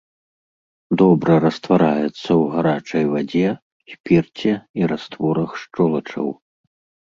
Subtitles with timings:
[1.01, 3.47] Добра раствараецца ў гарачай вадзе,
[3.93, 6.27] спірце і растворах шчолачаў.